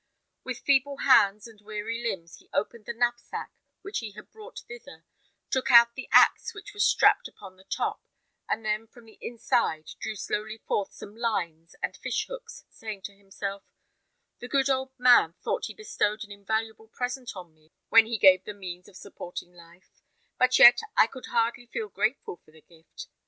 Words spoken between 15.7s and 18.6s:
bestowed an invaluable present on me when he gave the